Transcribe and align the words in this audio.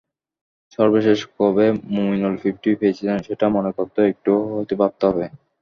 সর্বশেষ 0.77 1.19
কবে 1.33 1.65
মুমিনুল 1.93 2.35
ফিফটি 2.41 2.69
পেয়েছিলেন, 2.79 3.17
সেটা 3.27 3.45
মনে 3.55 3.71
করতেও 3.77 4.09
একটু 4.13 4.31
হয়তো 4.51 4.73
ভাবতে 4.81 5.03
হবে। 5.09 5.25